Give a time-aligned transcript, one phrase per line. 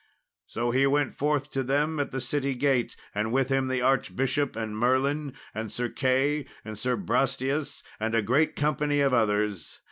[0.47, 4.55] So he went forth to them to the city gate, and with him the archbishop
[4.55, 9.79] and Merlin, and Sir Key, Sir Brastias, and a great company of others.